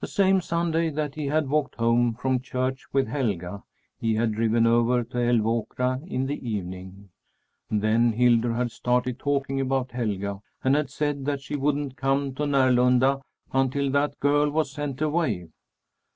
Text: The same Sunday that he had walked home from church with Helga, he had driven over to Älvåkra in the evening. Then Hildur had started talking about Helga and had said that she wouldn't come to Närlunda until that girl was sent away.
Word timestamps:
The 0.00 0.06
same 0.06 0.40
Sunday 0.40 0.90
that 0.90 1.16
he 1.16 1.26
had 1.26 1.48
walked 1.48 1.74
home 1.74 2.14
from 2.14 2.38
church 2.38 2.84
with 2.92 3.08
Helga, 3.08 3.64
he 3.98 4.14
had 4.14 4.30
driven 4.32 4.64
over 4.64 5.02
to 5.02 5.16
Älvåkra 5.16 6.06
in 6.06 6.26
the 6.26 6.48
evening. 6.48 7.08
Then 7.68 8.12
Hildur 8.12 8.52
had 8.52 8.70
started 8.70 9.18
talking 9.18 9.60
about 9.60 9.90
Helga 9.90 10.40
and 10.62 10.76
had 10.76 10.88
said 10.88 11.24
that 11.24 11.40
she 11.40 11.56
wouldn't 11.56 11.96
come 11.96 12.32
to 12.36 12.44
Närlunda 12.44 13.22
until 13.52 13.90
that 13.90 14.20
girl 14.20 14.50
was 14.50 14.70
sent 14.70 15.02
away. 15.02 15.48